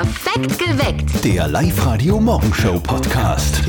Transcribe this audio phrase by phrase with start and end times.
[0.00, 1.24] Perfekt geweckt.
[1.26, 3.60] Der Live-Radio-Morgenshow-Podcast.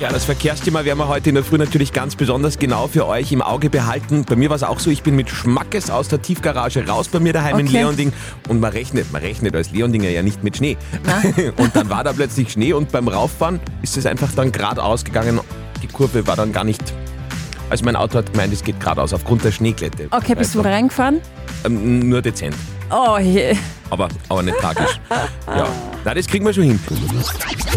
[0.00, 3.32] Ja, das Verkehrsthema werden wir heute in der Früh natürlich ganz besonders genau für euch
[3.32, 4.24] im Auge behalten.
[4.24, 7.20] Bei mir war es auch so, ich bin mit Schmackes aus der Tiefgarage raus bei
[7.20, 7.82] mir daheim in Okay.
[7.82, 8.14] Leonding
[8.48, 10.78] und man rechnet, man rechnet als Leondinger ja nicht mit Schnee.
[11.58, 15.38] und dann war da plötzlich Schnee und beim Rauffahren ist es einfach dann geradeaus gegangen.
[15.82, 16.94] Die Kurve war dann gar nicht.
[17.68, 20.08] Also mein Auto hat gemeint, es geht geradeaus aufgrund der Schneeglätte.
[20.12, 21.20] Okay, bist du reingefahren?
[21.66, 22.56] ähm, Nur dezent.
[22.90, 23.56] Oh je.
[23.90, 25.00] aber, aber nicht tragisch.
[25.46, 25.68] Ja,
[26.04, 26.80] na, das kriegen wir schon hin.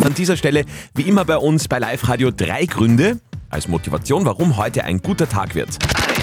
[0.04, 0.66] An dieser Stelle,
[0.96, 5.28] wie immer bei uns bei Live Radio, drei Gründe als Motivation, warum heute ein guter
[5.28, 5.70] Tag wird.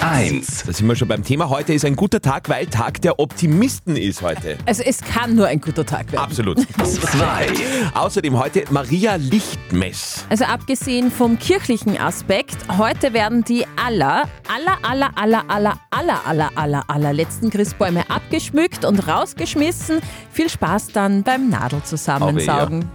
[0.03, 0.65] 1.
[0.65, 1.49] Da sind wir schon beim Thema.
[1.49, 4.57] Heute ist ein guter Tag, weil Tag der Optimisten ist heute.
[4.67, 6.23] Also es kann nur ein guter Tag werden.
[6.23, 6.61] Absolut.
[6.85, 7.49] 2.
[7.95, 10.25] Außerdem heute Maria Lichtmess.
[10.29, 16.51] Also abgesehen vom kirchlichen Aspekt, heute werden die aller, aller, aller, aller, aller, aller, aller,
[16.55, 20.01] aller, aller letzten Christbäume abgeschmückt und rausgeschmissen.
[20.31, 22.91] Viel Spaß dann beim Nadelzusammensaugen.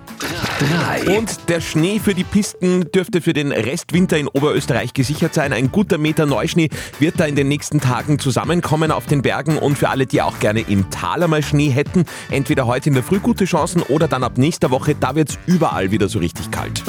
[0.62, 1.18] 3.
[1.18, 5.54] Und der Schnee für die Pisten dürfte für den Restwinter in Oberösterreich gesichert sein.
[5.54, 9.58] Ein guter Meter Neuschnee wird da in den nächsten Tagen zusammenkommen auf den Bergen.
[9.58, 13.04] Und für alle, die auch gerne im Tal einmal Schnee hätten, entweder heute in der
[13.04, 16.52] Früh gute Chancen oder dann ab nächster Woche, da wird es überall wieder so richtig
[16.52, 16.84] kalt.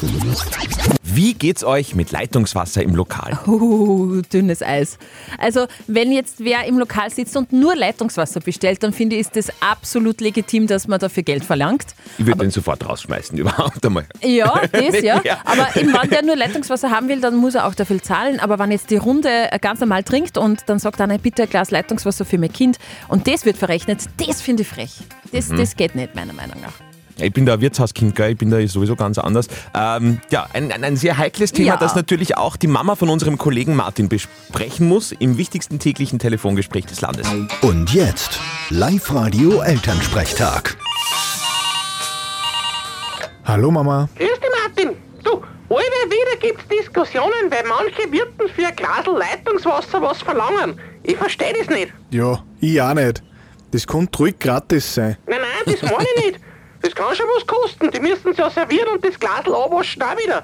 [1.01, 3.39] Wie geht's euch mit Leitungswasser im Lokal?
[3.47, 4.97] Uh, dünnes Eis.
[5.37, 9.35] Also, wenn jetzt wer im Lokal sitzt und nur Leitungswasser bestellt, dann finde ich, ist
[9.35, 11.95] das absolut legitim, dass man dafür Geld verlangt.
[12.17, 14.05] Ich würde den sofort rausschmeißen, überhaupt einmal.
[14.21, 15.21] Ja, das ja.
[15.23, 15.37] Ja.
[15.45, 18.39] Aber eben, wenn der nur Leitungswasser haben will, dann muss er auch dafür zahlen.
[18.39, 21.71] Aber wenn jetzt die Runde ganz normal trinkt und dann sagt einer, bitte ein Glas
[21.71, 24.91] Leitungswasser für mein Kind und das wird verrechnet, das finde ich frech.
[25.31, 25.57] Das, Mhm.
[25.57, 26.73] das geht nicht, meiner Meinung nach.
[27.17, 28.31] Ich bin da ein Wirtshauskind, gell?
[28.31, 29.47] ich bin da sowieso ganz anders.
[29.75, 31.77] Ähm, ja, ein, ein, ein sehr heikles Thema, Ja.
[31.77, 36.87] das natürlich auch die Mama von unserem Kollegen Martin besprechen muss im wichtigsten täglichen Telefongespräch
[36.87, 37.27] des Landes.
[37.61, 38.39] Und jetzt
[38.71, 40.75] Live-Radio Elternsprechtag.
[43.53, 44.09] Hallo Mama.
[44.17, 44.97] Grüß dich, Martin.
[45.23, 45.33] Du,
[45.69, 50.81] alle wieder gibt's Diskussionen, weil manche Wirten für ein Glas Leitungswasser was verlangen.
[51.03, 51.93] Ich verstehe das nicht.
[52.09, 53.21] Ja, ich auch nicht.
[53.69, 55.17] Das kann ruhig gratis sein.
[55.27, 56.39] Nein, nein, das meine ich nicht.
[56.81, 57.91] Das kann schon was kosten.
[57.91, 60.43] Die müssen ja servieren und das Glas abwaschen auch wieder.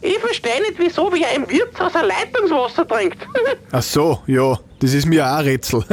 [0.00, 3.18] Ich verstehe nicht, wieso wer im Wirtshaus ein Leitungswasser trinkt.
[3.72, 5.84] Ach so, ja, das ist mir auch ein Rätsel.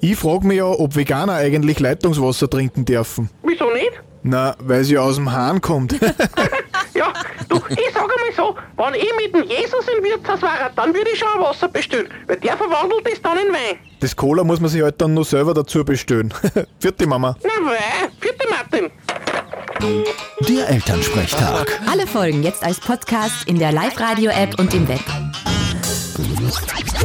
[0.00, 3.28] ich frage mich ja, ob Veganer eigentlich Leitungswasser trinken dürfen.
[3.42, 3.92] wieso nicht?
[4.24, 5.94] Na, weil sie aus dem Hahn kommt.
[6.94, 7.12] Ja,
[7.48, 11.10] du, ich sag einmal so, wenn ich mit dem Jesus im Wirtshaus wäre, dann würde
[11.12, 13.78] ich schon ein Wasser bestellen, weil der verwandelt es dann in Wein.
[13.98, 16.32] Das Cola muss man sich halt dann nur selber dazu bestellen.
[16.78, 17.36] Vierte Mama.
[17.42, 18.90] Na wei, vierte Martin.
[20.48, 21.80] Der Elternsprechtag.
[21.90, 25.00] Alle Folgen jetzt als Podcast in der Live-Radio-App und im Web.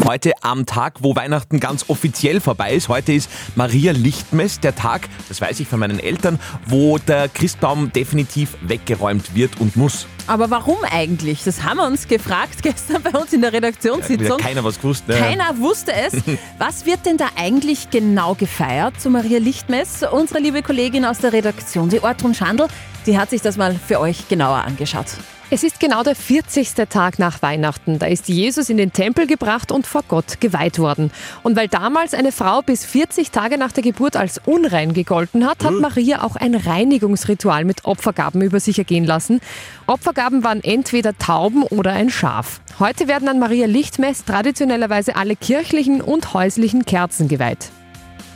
[0.06, 2.90] Heute am Tag, wo Weihnachten ganz offiziell vorbei ist.
[2.90, 7.92] Heute ist Maria Lichtmess, der Tag, das weiß ich von meinen Eltern, wo der Christbaum
[7.92, 10.08] definitiv weggeräumt wird und muss.
[10.28, 11.44] Aber warum eigentlich?
[11.44, 14.38] Das haben wir uns gefragt gestern bei uns in der Redaktionssitzung.
[14.38, 15.08] keiner was gewusst.
[15.08, 15.16] Ne?
[15.16, 16.14] Keiner wusste es.
[16.58, 20.04] Was wird denn da eigentlich genau gefeiert zu Maria Lichtmess?
[20.04, 22.68] Unsere liebe Kollegin aus der Redaktion, die Ortrun Schandl,
[23.06, 25.08] die hat sich das mal für euch genauer angeschaut.
[25.52, 26.76] Es ist genau der 40.
[26.90, 27.98] Tag nach Weihnachten.
[27.98, 31.10] Da ist Jesus in den Tempel gebracht und vor Gott geweiht worden.
[31.42, 35.64] Und weil damals eine Frau bis 40 Tage nach der Geburt als unrein gegolten hat,
[35.64, 39.42] hat Maria auch ein Reinigungsritual mit Opfergaben über sich ergehen lassen.
[39.88, 42.62] Opfergaben waren entweder Tauben oder ein Schaf.
[42.78, 47.72] Heute werden an Maria Lichtmess traditionellerweise alle kirchlichen und häuslichen Kerzen geweiht.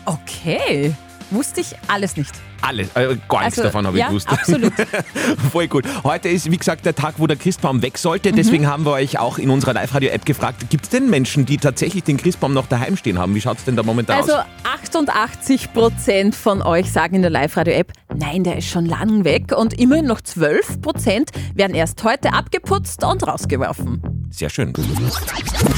[0.06, 0.96] Okay,
[1.34, 2.32] wusste ich alles nicht.
[2.62, 4.30] Alles, äh, gar nichts Also, davon habe ich ja, gewusst.
[4.30, 4.72] absolut.
[5.52, 5.86] Voll gut.
[6.04, 8.32] Heute ist, wie gesagt, der Tag, wo der Christbaum weg sollte.
[8.32, 8.36] Mhm.
[8.38, 12.04] Deswegen haben wir euch auch in unserer Live-Radio-App gefragt, gibt es denn Menschen, die tatsächlich
[12.04, 13.36] den Christbaum noch daheim stehen haben?
[13.36, 14.46] Wie schaut es denn da momentan Also aus?
[14.64, 19.52] 88 Prozent von euch sagen in der Live-Radio-App, nein, der ist schon lang weg.
[19.58, 24.02] Und immerhin noch 12 Prozent werden erst heute abgeputzt und rausgeworfen.
[24.34, 24.74] Sehr schön.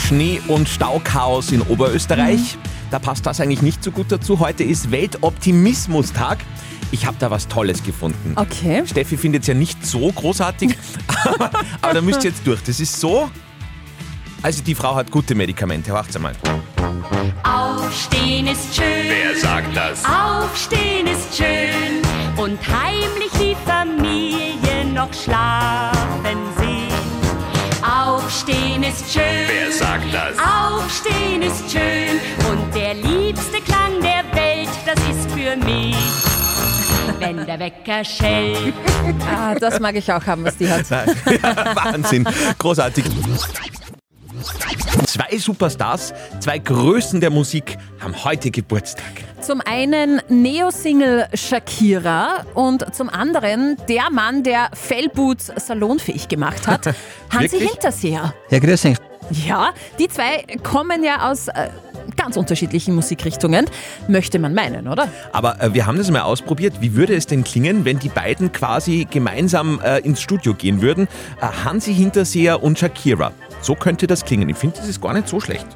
[0.08, 2.56] Schnee- und Stauchaos in Oberösterreich.
[2.56, 2.60] Mhm.
[2.90, 4.40] Da passt das eigentlich nicht so gut dazu.
[4.40, 6.38] Heute ist Weltoptimismustag.
[6.92, 8.32] Ich habe da was Tolles gefunden.
[8.38, 8.84] Okay.
[8.86, 10.78] Steffi findet es ja nicht so großartig,
[11.26, 11.52] aber,
[11.82, 12.62] aber da müsst ihr jetzt durch.
[12.64, 13.30] Das ist so.
[14.42, 15.92] Also die Frau hat gute Medikamente.
[15.92, 16.34] Wacht's einmal.
[17.44, 18.86] Aufstehen ist schön.
[19.10, 20.02] Wer sagt das?
[20.06, 22.02] Aufstehen ist schön.
[22.38, 25.85] Und heimlich die Familie noch schlafen
[28.96, 29.24] ist schön.
[29.48, 30.38] Wer sagt das?
[30.40, 32.20] Aufstehen ist schön.
[32.50, 35.96] Und der liebste Klang der Welt, das ist für mich.
[37.20, 38.74] Wenn der Wecker schellt.
[39.34, 40.90] Ah, das mag ich auch haben, was die hat.
[41.76, 42.28] Wahnsinn.
[42.58, 43.06] Großartig.
[45.16, 49.06] Zwei Superstars, zwei Größen der Musik haben heute Geburtstag.
[49.40, 56.94] Zum einen Neo-Single Shakira und zum anderen der Mann, der Fellboots salonfähig gemacht hat,
[57.30, 57.60] Hansi?
[57.60, 58.34] Hinterseher.
[58.50, 58.98] Ja, grüß dich.
[59.48, 61.70] Ja, die zwei kommen ja aus äh,
[62.16, 63.66] ganz unterschiedlichen Musikrichtungen,
[64.08, 65.10] möchte man meinen, oder?
[65.32, 66.76] Aber äh, wir haben das mal ausprobiert.
[66.80, 71.08] Wie würde es denn klingen, wenn die beiden quasi gemeinsam äh, ins Studio gehen würden?
[71.42, 73.32] Äh, Hansi Hinterseher und Shakira.
[73.62, 74.50] So könnte das klingen.
[74.50, 75.68] Ich finde, das ist gar nicht so schlecht.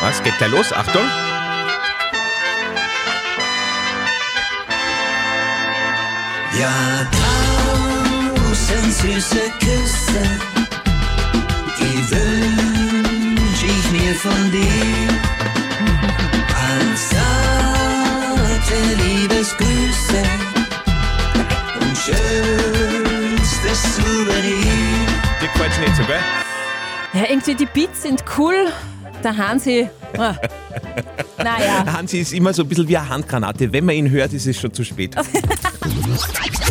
[0.00, 0.22] Was?
[0.22, 0.72] Geht gleich los?
[0.72, 1.02] Achtung.
[6.58, 6.70] Ja,
[8.46, 10.22] tausend süße Küsse,
[14.16, 15.08] von dir.
[16.54, 20.22] Als zarte Liebesgrüße
[21.80, 25.06] und schönstes Souvenir.
[25.40, 26.20] Dir gefällt's nicht so, gell?
[27.12, 28.66] Ja, irgendwie die Beats sind cool.
[29.22, 29.88] Der Hansi,
[30.18, 30.34] ah,
[31.38, 31.84] naja.
[31.90, 33.72] Hansi ist immer so ein bisschen wie eine Handgranate.
[33.72, 35.14] Wenn man ihn hört, ist es schon zu spät.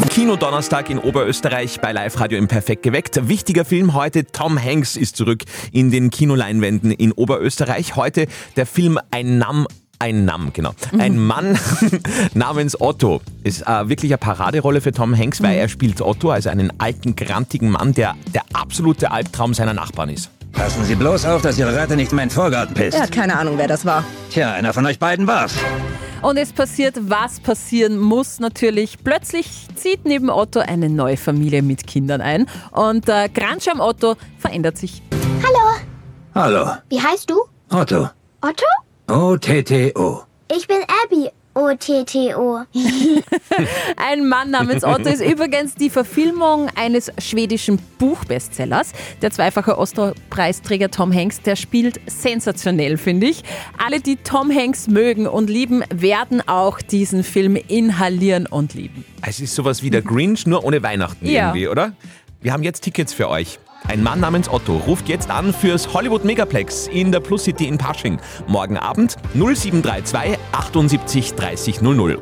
[0.10, 3.28] Kino-Donnerstag in Oberösterreich bei Live-Radio im Perfekt geweckt.
[3.28, 7.96] Wichtiger Film heute, Tom Hanks ist zurück in den Kinoleinwänden in Oberösterreich.
[7.96, 9.68] Heute der Film Ein Nam
[10.00, 10.74] ein Nam, genau.
[10.98, 11.58] Ein Mann
[12.34, 16.50] namens Otto ist äh, wirklich eine Paraderolle für Tom Hanks, weil er spielt Otto, also
[16.50, 20.30] einen alten, grantigen Mann, der der absolute Albtraum seiner Nachbarn ist.
[20.52, 22.98] Passen Sie bloß auf, dass Ihre Ratte nicht in meinen Vorgarten pisst.
[22.98, 24.04] Er hat keine Ahnung, wer das war.
[24.30, 25.54] Tja, einer von euch beiden war's.
[26.24, 28.98] Und es passiert, was passieren muss natürlich.
[29.04, 34.78] Plötzlich zieht neben Otto eine neue Familie mit Kindern ein und der Grandschirm Otto verändert
[34.78, 35.02] sich.
[35.44, 35.84] Hallo,
[36.34, 37.44] Hallo, wie heißt du?
[37.70, 38.10] Otto.
[38.42, 38.66] Otto?
[39.12, 40.22] O-T-T-O.
[40.56, 41.30] Ich bin Abby.
[41.56, 42.62] O-T-T-O.
[43.98, 48.92] Ein Mann namens Otto ist übrigens die Verfilmung eines schwedischen Buchbestsellers.
[49.22, 53.44] Der zweifache Oscar-Preisträger Tom Hanks, der spielt sensationell, finde ich.
[53.78, 59.06] Alle, die Tom Hanks mögen und lieben, werden auch diesen Film inhalieren und lieben.
[59.22, 61.48] Es ist sowas wie der Grinch, nur ohne Weihnachten Ja.
[61.48, 61.94] irgendwie, oder?
[62.42, 63.60] Wir haben jetzt Tickets für euch.
[63.88, 67.78] Ein Mann namens Otto ruft jetzt an fürs Hollywood Megaplex in der Plus City in
[67.78, 68.20] Pasching.
[68.48, 72.20] Morgen Abend 0732 78 30 00.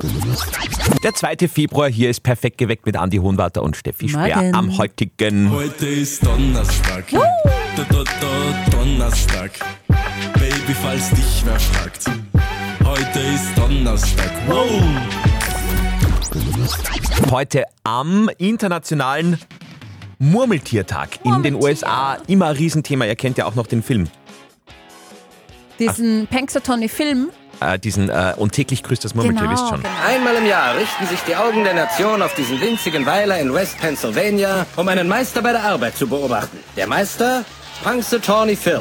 [1.03, 1.47] Der 2.
[1.47, 4.55] Februar, hier ist perfekt geweckt mit Andi Hohenwarter und Steffi Speer Morgen.
[4.55, 5.51] am heutigen.
[5.51, 7.05] Heute ist Donnerstag.
[7.11, 9.51] Da, da, da, Donnerstag.
[10.33, 12.05] Baby, falls dich wer fragt.
[12.83, 14.31] Heute ist Donnerstag.
[14.47, 14.81] Wow.
[17.29, 19.37] Heute am internationalen
[20.21, 22.17] Murmeltiertag in den USA.
[22.27, 23.05] Immer ein Riesenthema.
[23.05, 24.07] Ihr kennt ja auch noch den Film.
[25.79, 27.31] Diesen Panxertony-Film.
[27.59, 29.83] Äh, diesen äh, Und täglich grüßt das Murmeltier, Genau, wisst schon.
[30.07, 33.79] Einmal im Jahr richten sich die Augen der Nation auf diesen winzigen Weiler in West
[33.79, 36.59] Pennsylvania, um einen Meister bei der Arbeit zu beobachten.
[36.77, 37.43] Der Meister?
[37.83, 38.79] Punxsutawney Phil.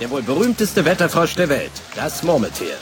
[0.00, 1.70] Der wohl berühmteste Wetterfrosch der Welt.
[1.94, 2.74] Das Murmeltier.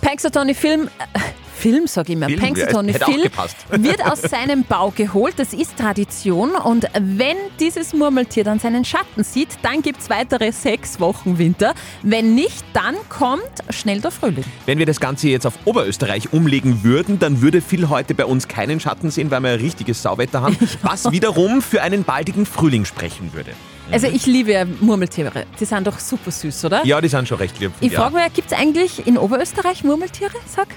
[0.00, 0.88] Panxertony-Film.
[0.98, 1.18] Äh,
[1.60, 2.26] Film, sag ich immer.
[2.26, 3.56] Film, Panxertony-Film gepasst.
[3.70, 5.34] wird aus seinem Bau geholt.
[5.36, 6.52] Das ist Tradition.
[6.52, 11.74] Und wenn dieses Murmeltier dann seinen Schatten sieht, dann gibt es weitere sechs Wochen Winter.
[12.02, 14.44] Wenn nicht, dann kommt schnell der Frühling.
[14.64, 18.48] Wenn wir das Ganze jetzt auf Oberösterreich umlegen würden, dann würde Phil heute bei uns
[18.48, 22.86] keinen Schatten sehen, weil wir ein richtiges Sauwetter haben, was wiederum für einen baldigen Frühling
[22.86, 23.52] sprechen würde.
[23.92, 25.44] Also ich liebe ja Murmeltiere.
[25.58, 26.86] Die sind doch super süß, oder?
[26.86, 27.72] Ja, die sind schon recht lieb.
[27.80, 28.00] Ich ja.
[28.00, 30.32] frage mich, gibt es eigentlich in Oberösterreich Murmeltiere?
[30.46, 30.68] Sag.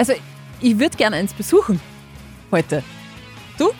[0.00, 0.14] Also,
[0.62, 1.78] ich würde gerne eins besuchen.
[2.50, 2.82] Heute.
[3.58, 3.70] Du?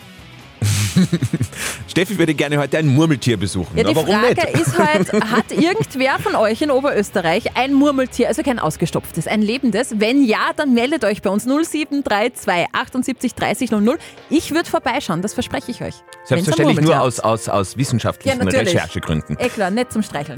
[1.87, 3.75] Steffi würde gerne heute ein Murmeltier besuchen.
[3.75, 4.67] Ja, die warum Frage nicht?
[4.67, 9.99] ist halt, hat irgendwer von euch in Oberösterreich ein Murmeltier, also kein ausgestopftes, ein lebendes?
[9.99, 13.97] Wenn ja, dann meldet euch bei uns 0732 78 30 00.
[14.29, 15.95] Ich würde vorbeischauen, das verspreche ich euch.
[16.25, 18.75] Selbstverständlich nur aus, aus, aus Ja, wissenschaftlichen natürlich.
[18.75, 19.37] Recherchegründen.
[19.39, 20.37] Eh klar, nicht zum Streicheln.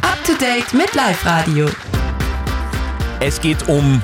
[0.00, 1.68] Up to date mit Live Radio.
[3.20, 4.00] Es geht um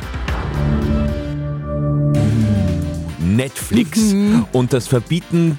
[3.41, 4.47] Netflix Mhm.
[4.53, 5.59] und das Verbieten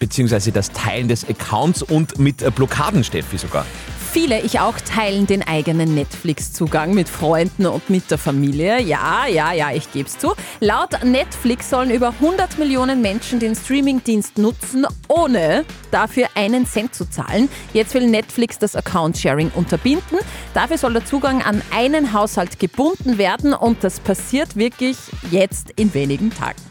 [0.00, 0.50] bzw.
[0.50, 3.64] das Teilen des Accounts und mit äh, Blockaden, Steffi sogar.
[4.12, 8.80] Viele, ich auch, teilen den eigenen Netflix-Zugang mit Freunden und mit der Familie.
[8.82, 10.32] Ja, ja, ja, ich gebe es zu.
[10.58, 17.08] Laut Netflix sollen über 100 Millionen Menschen den Streamingdienst nutzen, ohne dafür einen Cent zu
[17.08, 17.48] zahlen.
[17.72, 20.18] Jetzt will Netflix das Account-Sharing unterbinden.
[20.54, 24.96] Dafür soll der Zugang an einen Haushalt gebunden werden und das passiert wirklich
[25.30, 26.69] jetzt in wenigen Tagen.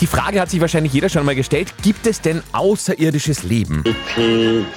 [0.00, 1.72] Die Frage hat sich wahrscheinlich jeder schon mal gestellt.
[1.82, 3.82] Gibt es denn außerirdisches Leben?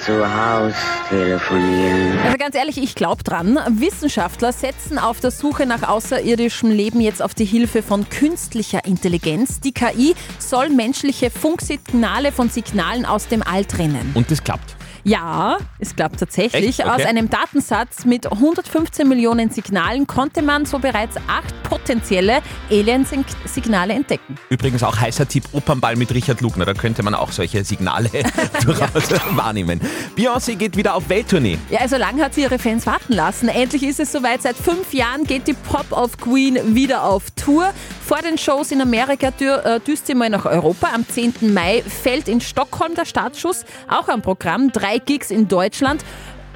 [0.06, 0.74] zu Haus
[1.10, 2.18] telefonieren.
[2.24, 3.60] Also ganz ehrlich, ich glaube dran.
[3.70, 9.60] Wissenschaftler setzen auf der Suche nach außerirdischem Leben jetzt auf die Hilfe von künstlicher Intelligenz.
[9.60, 14.12] Die KI soll menschliche Funksignale von Signalen aus dem All trennen.
[14.14, 14.79] Und das klappt.
[15.04, 16.80] Ja, es klappt tatsächlich.
[16.80, 16.90] Okay.
[16.90, 24.36] Aus einem Datensatz mit 115 Millionen Signalen konnte man so bereits acht potenzielle Alien-Signale entdecken.
[24.50, 28.10] Übrigens auch heißer Tipp Opernball mit Richard Lugner, da könnte man auch solche Signale
[28.64, 29.80] durchaus wahrnehmen.
[30.18, 31.58] Beyoncé geht wieder auf Welttournee.
[31.70, 33.50] Ja, also lang hat sie ihre Fans warten lassen.
[33.50, 34.42] Endlich ist es soweit.
[34.42, 37.74] Seit fünf Jahren geht die Pop of Queen wieder auf Tour.
[38.10, 40.88] Vor den Shows in Amerika äh, düst sie mal nach Europa.
[40.96, 41.54] Am 10.
[41.54, 43.66] Mai fällt in Stockholm der Startschuss.
[43.88, 44.72] Auch am Programm.
[44.72, 46.04] Drei Gigs in Deutschland.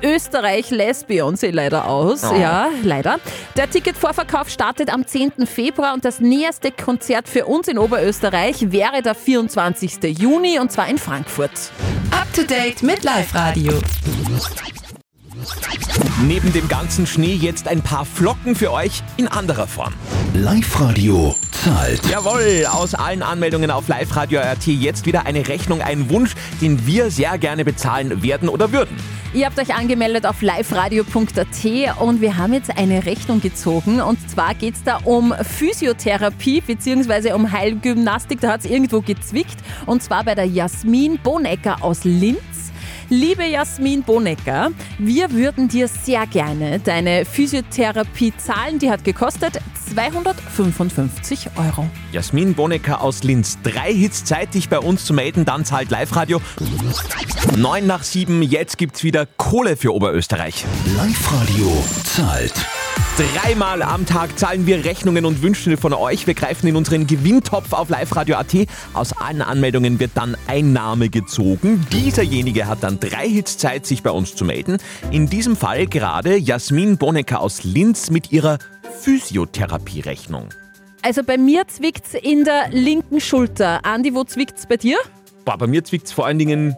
[0.01, 2.23] Österreich lässt Beyoncé leider aus.
[2.23, 2.33] Oh.
[2.33, 3.19] Ja, leider.
[3.55, 5.45] Der Ticketvorverkauf startet am 10.
[5.45, 10.17] Februar und das näherste Konzert für uns in Oberösterreich wäre der 24.
[10.17, 11.51] Juni und zwar in Frankfurt.
[12.09, 13.73] Up to date mit Live Radio.
[16.25, 19.93] Neben dem ganzen Schnee jetzt ein paar Flocken für euch in anderer Form.
[20.33, 22.01] Live-Radio zahlt.
[22.09, 26.85] Jawohl, aus allen Anmeldungen auf Live Radio RT jetzt wieder eine Rechnung, ein Wunsch, den
[26.85, 28.97] wir sehr gerne bezahlen werden oder würden.
[29.33, 33.99] Ihr habt euch angemeldet auf liveradio.at und wir haben jetzt eine Rechnung gezogen.
[33.99, 37.33] Und zwar geht es da um Physiotherapie bzw.
[37.33, 38.41] um Heilgymnastik.
[38.41, 39.57] Da hat es irgendwo gezwickt.
[39.87, 42.37] Und zwar bei der Jasmin Bonecker aus Linz.
[43.15, 48.79] Liebe Jasmin Bonecker, wir würden dir sehr gerne deine Physiotherapie zahlen.
[48.79, 49.59] Die hat gekostet
[49.93, 51.87] 255 Euro.
[52.11, 53.59] Jasmin Bonecker aus Linz.
[53.61, 56.41] Drei Hits Zeit, dich bei uns zu melden, dann zahlt Live-Radio.
[57.55, 60.65] Neun nach sieben, jetzt gibt's wieder Kohle für Oberösterreich.
[60.97, 61.71] Live-Radio
[62.03, 62.65] zahlt.
[63.15, 66.25] Dreimal am Tag zahlen wir Rechnungen und Wünsche von euch.
[66.25, 68.67] Wir greifen in unseren Gewinntopf auf Live-Radio.at.
[68.95, 71.85] Aus allen Anmeldungen wird dann ein Name gezogen.
[71.91, 74.77] Dieserjenige hat dann drei Hits Zeit, sich bei uns zu melden.
[75.11, 78.57] In diesem Fall gerade Jasmin Bonecker aus Linz mit ihrer
[79.01, 80.49] Physiotherapie-Rechnung.
[81.03, 83.85] Also bei mir zwickt's in der linken Schulter.
[83.85, 84.97] Andi, wo zwickt's bei dir?
[85.45, 86.75] Boah, bei mir zwickt's vor allen Dingen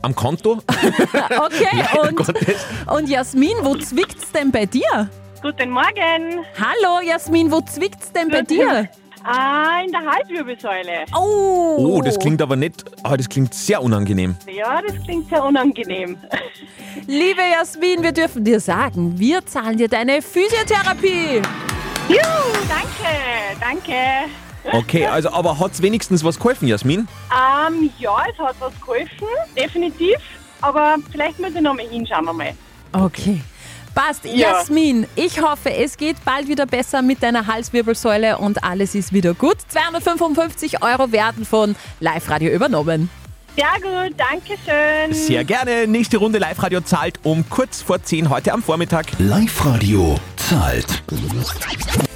[0.00, 0.62] am Konto.
[1.12, 2.18] Okay, und,
[2.90, 5.10] und Jasmin, wo zwickt's denn bei dir?
[5.42, 6.44] Guten Morgen.
[6.58, 8.90] Hallo Jasmin, wo zwickt's denn bei dir?
[9.24, 11.06] Ah, in der Halswirbelsäule.
[11.16, 11.76] Oh.
[11.78, 14.36] Oh, das klingt aber nicht, aber das klingt sehr unangenehm.
[14.46, 16.18] Ja, das klingt sehr unangenehm.
[17.06, 21.40] Liebe Jasmin, wir dürfen dir sagen, wir zahlen dir deine Physiotherapie.
[22.08, 23.94] Juhu, danke, danke.
[24.72, 27.08] Okay, also aber hat's wenigstens was geholfen, Jasmin?
[27.30, 30.16] Ähm, ja, es hat was geholfen, definitiv.
[30.60, 32.52] Aber vielleicht muss ich noch mal hinschauen wir mal.
[32.92, 33.40] Okay.
[34.00, 34.24] Passt.
[34.24, 34.52] Ja.
[34.52, 39.34] Jasmin, ich hoffe, es geht bald wieder besser mit deiner Halswirbelsäule und alles ist wieder
[39.34, 39.56] gut.
[39.68, 43.10] 255 Euro werden von Live Radio übernommen.
[43.56, 45.12] Sehr gut, danke schön.
[45.12, 45.86] Sehr gerne.
[45.86, 49.06] Nächste Runde Live-Radio zahlt um kurz vor 10 heute am Vormittag.
[49.18, 50.18] Live-Radio
[50.50, 51.04] zahlt.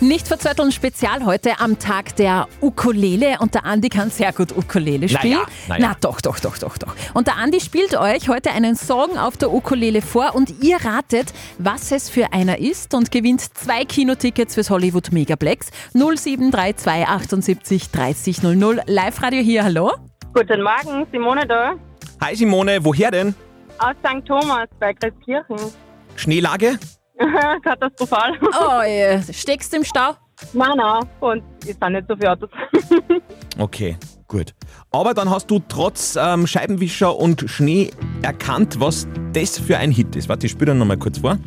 [0.00, 5.08] Nicht verzötteln Spezial heute am Tag der Ukulele und der Andi kann sehr gut Ukulele
[5.08, 5.34] spielen.
[5.34, 5.88] Naja, naja.
[5.90, 6.96] Na doch, doch, doch, doch, doch.
[7.14, 11.32] Und der Andi spielt euch heute einen Song auf der Ukulele vor und ihr ratet,
[11.58, 18.42] was es für einer ist und gewinnt zwei Kinotickets fürs Hollywood Megaplex 0732 78 30
[18.42, 18.80] 00.
[18.86, 19.92] Live-Radio hier, hallo?
[20.32, 21.74] Guten Morgen, Simone da.
[22.20, 23.32] Hi Simone, woher denn?
[23.78, 24.26] Aus St.
[24.26, 25.72] Thomas bei Christkirchen.
[26.16, 26.80] Schneelage?
[27.62, 28.38] Katastrophal.
[28.42, 29.20] Oh, je.
[29.32, 30.16] steckst du im Stau?
[30.52, 31.02] Nein, nein.
[31.20, 32.50] Und es sind nicht so viele Autos.
[33.56, 34.52] Okay, gut.
[34.90, 40.16] Aber dann hast du trotz ähm, Scheibenwischer und Schnee erkannt, was das für ein Hit
[40.16, 40.28] ist.
[40.28, 41.38] Warte, ich spiele dann nochmal kurz vor.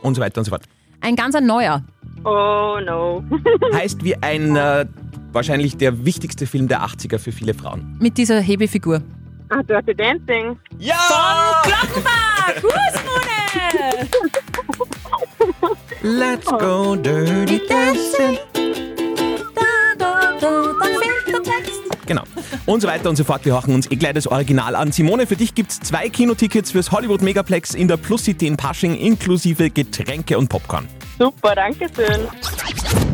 [0.00, 0.64] Und so weiter und so fort.
[1.02, 1.82] Ein ganz ein neuer.
[2.24, 3.22] Oh no.
[3.74, 4.86] Heißt wie ein, äh,
[5.34, 7.96] wahrscheinlich der wichtigste Film der 80er für viele Frauen.
[8.00, 9.02] Mit dieser Hebefigur.
[9.50, 10.56] Ah, Dirty Dancing.
[10.78, 10.94] Ja!
[10.94, 12.54] Von Glockenbach!
[12.62, 13.34] Husmune!
[16.02, 18.38] Let's go dirty dancing.
[22.06, 22.22] Genau.
[22.66, 23.44] Und so weiter und so fort.
[23.44, 24.92] Wir horchen uns eh gleich das Original an.
[24.92, 28.94] Simone, für dich gibt's zwei Kinotickets fürs Hollywood Megaplex in der Plus City in Pasching
[28.94, 30.86] inklusive Getränke und Popcorn.
[31.18, 33.13] Super, danke schön.